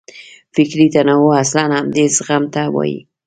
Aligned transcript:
فکري 0.55 0.87
تنوع 0.95 1.33
اصلاً 1.43 1.63
همدې 1.77 2.05
زغم 2.15 2.43
ته 2.53 2.61
وایي. 2.75 2.99